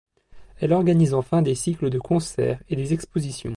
Elle 0.59 0.73
organise 0.73 1.13
enfin 1.13 1.43
des 1.43 1.53
cycles 1.53 1.91
de 1.91 1.99
concerts 1.99 2.63
et 2.69 2.75
des 2.75 2.91
expositions. 2.91 3.49